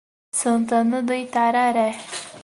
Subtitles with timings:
[0.39, 1.89] Santana do Itararé